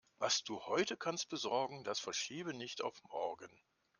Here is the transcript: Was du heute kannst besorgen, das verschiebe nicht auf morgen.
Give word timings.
Was 0.17 0.43
du 0.43 0.65
heute 0.65 0.97
kannst 0.97 1.29
besorgen, 1.29 1.83
das 1.83 1.99
verschiebe 1.99 2.55
nicht 2.55 2.81
auf 2.81 3.03
morgen. 3.03 3.55